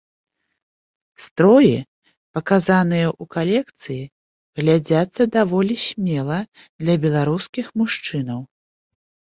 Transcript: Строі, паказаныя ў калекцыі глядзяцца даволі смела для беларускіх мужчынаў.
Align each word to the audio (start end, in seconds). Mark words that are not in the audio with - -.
Строі, 1.25 1.75
паказаныя 2.37 3.07
ў 3.21 3.33
калекцыі 3.37 4.09
глядзяцца 4.63 5.21
даволі 5.37 5.75
смела 5.89 6.39
для 6.83 6.93
беларускіх 7.07 7.65
мужчынаў. 7.85 8.39